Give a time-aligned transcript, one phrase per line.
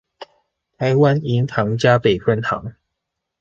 [0.79, 2.73] 臺灣銀行嘉北分行